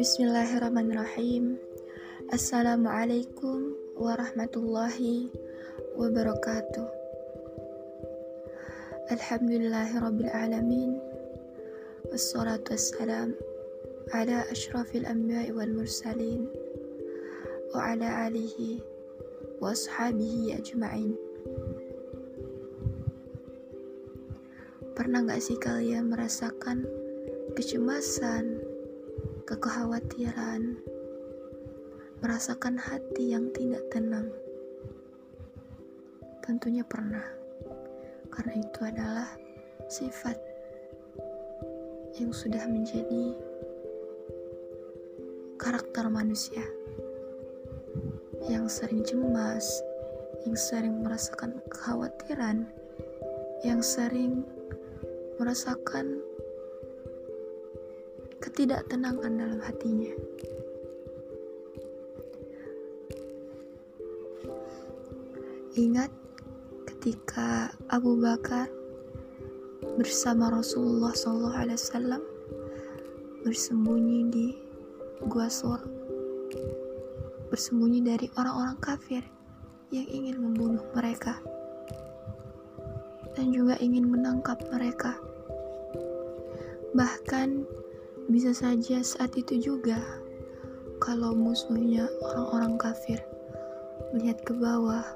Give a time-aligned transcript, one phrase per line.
[0.00, 1.60] Bismillahirrahmanirrahim.
[2.32, 5.28] Assalamualaikum warahmatullahi
[6.00, 6.88] wabarakatuh.
[9.12, 10.96] Alhamdulillahirabbil alamin.
[12.08, 13.36] Wassalatu wassalam
[14.16, 16.48] ala asyrafil anbiya'i wal mursalin
[17.76, 18.80] wa ala alihi
[19.60, 21.12] wa ashabihi ajma'in.
[25.00, 26.84] Pernah gak sih kalian merasakan
[27.56, 28.60] kecemasan,
[29.48, 30.76] kekhawatiran,
[32.20, 34.28] merasakan hati yang tidak tenang.
[36.44, 37.24] Tentunya pernah,
[38.28, 39.28] karena itu adalah
[39.88, 40.36] sifat
[42.20, 43.40] yang sudah menjadi
[45.56, 46.68] karakter manusia.
[48.52, 49.80] Yang sering cemas,
[50.44, 52.68] yang sering merasakan kekhawatiran,
[53.64, 54.44] yang sering
[55.40, 56.20] merasakan
[58.44, 60.12] ketidaktenangan dalam hatinya.
[65.80, 66.12] Ingat
[66.84, 68.68] ketika Abu Bakar
[69.96, 72.20] bersama Rasulullah SAW
[73.40, 74.46] bersembunyi di
[75.24, 75.80] Gua Sur,
[77.48, 79.24] bersembunyi dari orang-orang kafir
[79.88, 81.40] yang ingin membunuh mereka
[83.32, 85.29] dan juga ingin menangkap mereka.
[86.90, 87.62] Bahkan
[88.26, 90.02] bisa saja saat itu juga,
[90.98, 93.22] kalau musuhnya orang-orang kafir
[94.10, 95.06] melihat ke bawah,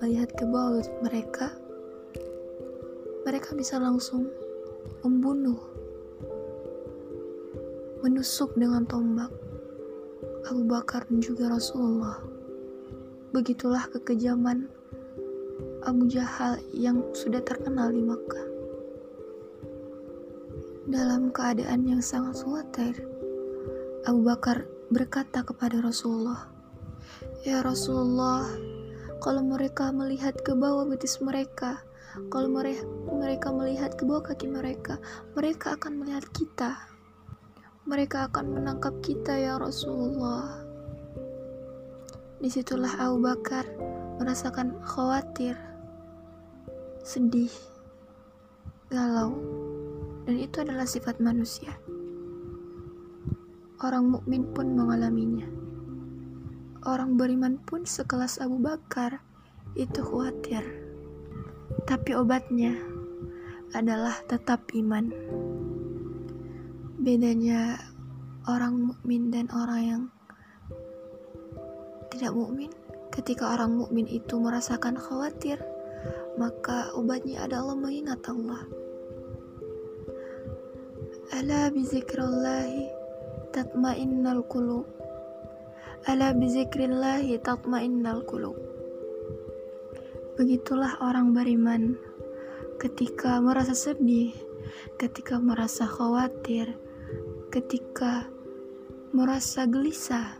[0.00, 1.52] melihat ke bawah mereka,
[3.28, 4.32] mereka bisa langsung
[5.04, 5.60] membunuh,
[8.00, 9.28] menusuk dengan tombak
[10.48, 12.16] Abu Bakar dan juga Rasulullah.
[13.36, 14.72] Begitulah kekejaman
[15.84, 18.53] Abu Jahal yang sudah terkenal di Makkah
[20.84, 23.00] dalam keadaan yang sangat khawatir.
[24.04, 26.44] Abu Bakar berkata kepada Rasulullah,
[27.40, 28.44] "Ya Rasulullah,
[29.24, 31.80] kalau mereka melihat ke bawah betis mereka,
[32.28, 35.00] kalau mereka, melihat ke bawah kaki mereka,
[35.32, 36.76] mereka akan melihat kita.
[37.88, 40.60] Mereka akan menangkap kita, ya Rasulullah."
[42.44, 43.64] Di situlah Abu Bakar
[44.20, 45.56] merasakan khawatir,
[47.00, 47.52] sedih,
[48.92, 49.63] galau
[50.24, 51.76] dan itu adalah sifat manusia.
[53.84, 55.44] Orang mukmin pun mengalaminya.
[56.84, 59.20] Orang beriman pun sekelas Abu Bakar
[59.76, 60.64] itu khawatir.
[61.84, 62.76] Tapi obatnya
[63.76, 65.12] adalah tetap iman.
[67.00, 67.76] Bedanya
[68.48, 70.02] orang mukmin dan orang yang
[72.14, 72.70] tidak mukmin,
[73.10, 75.58] ketika orang mukmin itu merasakan khawatir,
[76.38, 78.83] maka obatnya adalah mengingat Allah.
[81.34, 82.86] Ala bizikrillahi
[83.50, 84.86] tatmainnal qulub.
[86.06, 88.54] Ala bizikrillahi tatmainnal qulub.
[90.38, 91.98] Begitulah orang beriman
[92.78, 94.30] ketika merasa sedih,
[94.94, 96.70] ketika merasa khawatir,
[97.50, 98.30] ketika
[99.10, 100.38] merasa gelisah.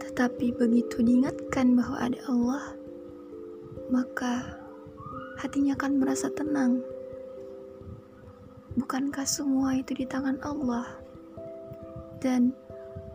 [0.00, 2.64] Tetapi begitu diingatkan bahwa ada Allah,
[3.92, 4.56] maka
[5.36, 6.95] hatinya akan merasa tenang.
[8.76, 10.84] Bukankah semua itu di tangan Allah?
[12.20, 12.52] Dan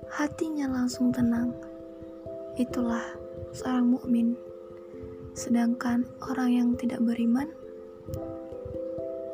[0.09, 1.53] hatinya langsung tenang.
[2.57, 3.05] Itulah
[3.53, 4.33] seorang mukmin.
[5.38, 7.53] Sedangkan orang yang tidak beriman,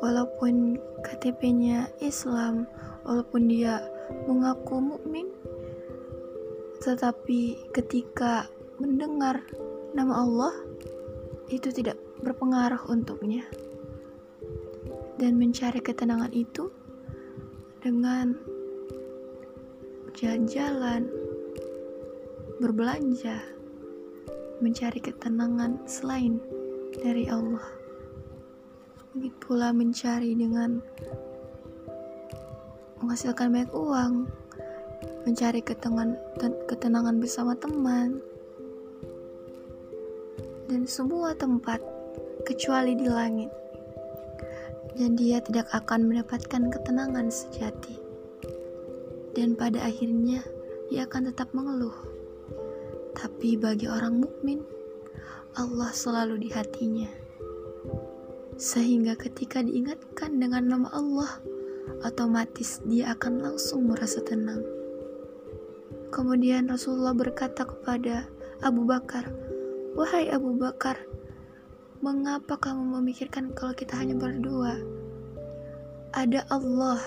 [0.04, 2.68] walaupun KTP-nya Islam,
[3.08, 3.80] walaupun dia
[4.28, 5.32] mengaku mukmin,
[6.84, 9.40] tetapi ketika mendengar
[9.96, 10.54] nama Allah,
[11.48, 13.48] itu tidak berpengaruh untuknya
[15.18, 16.70] dan mencari ketenangan itu
[17.82, 18.38] dengan
[20.14, 21.10] jalan-jalan,
[22.62, 23.42] berbelanja,
[24.62, 26.38] mencari ketenangan selain
[27.02, 27.66] dari Allah.
[29.14, 30.78] Begitu pula mencari dengan
[33.02, 34.26] menghasilkan banyak uang,
[35.26, 36.14] mencari ketenangan,
[36.70, 38.22] ketenangan bersama teman,
[40.70, 41.82] dan semua tempat
[42.46, 43.50] kecuali di langit
[44.94, 47.98] dan dia tidak akan mendapatkan ketenangan sejati.
[49.36, 50.40] Dan pada akhirnya
[50.88, 51.94] ia akan tetap mengeluh.
[53.12, 54.62] Tapi bagi orang mukmin,
[55.58, 57.10] Allah selalu di hatinya.
[58.58, 61.30] Sehingga ketika diingatkan dengan nama Allah,
[62.06, 64.62] otomatis dia akan langsung merasa tenang.
[66.14, 68.30] Kemudian Rasulullah berkata kepada
[68.62, 69.28] Abu Bakar,
[69.98, 71.07] "Wahai Abu Bakar,
[71.98, 74.78] Mengapa kamu memikirkan kalau kita hanya berdua?
[76.14, 77.02] Ada Allah.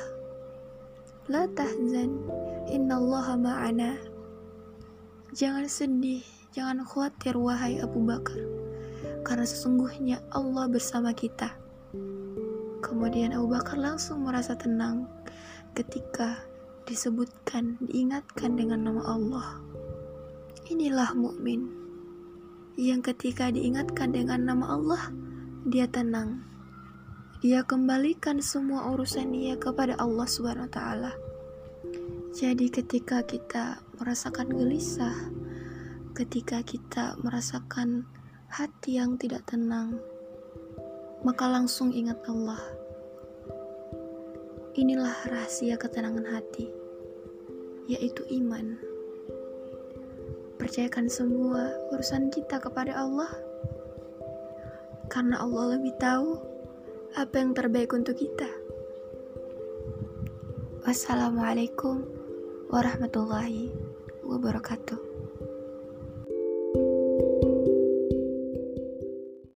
[1.31, 2.27] La tahzan,
[2.67, 3.95] innallaha ma'ana.
[5.31, 8.35] Jangan sedih, jangan khawatir wahai Abu Bakar.
[9.23, 11.55] Karena sesungguhnya Allah bersama kita.
[12.83, 15.07] Kemudian Abu Bakar langsung merasa tenang
[15.71, 16.35] ketika
[16.83, 19.55] disebutkan, diingatkan dengan nama Allah.
[20.67, 21.81] Inilah mukmin
[22.81, 25.13] yang ketika diingatkan dengan nama Allah,
[25.69, 26.42] dia tenang.
[27.45, 31.13] Dia kembalikan semua urusan dia kepada Allah Subhanahu wa taala.
[32.33, 35.13] Jadi ketika kita merasakan gelisah,
[36.18, 38.10] ketika kita merasakan
[38.50, 40.01] hati yang tidak tenang,
[41.22, 42.62] maka langsung ingat Allah.
[44.74, 46.66] Inilah rahasia ketenangan hati,
[47.86, 48.81] yaitu iman
[50.62, 53.34] percayakan semua urusan kita kepada Allah,
[55.10, 56.38] karena Allah lebih tahu
[57.18, 58.46] apa yang terbaik untuk kita.
[60.86, 62.06] Wassalamualaikum
[62.69, 63.74] warahmatullahi
[64.22, 65.11] wabarakatuh.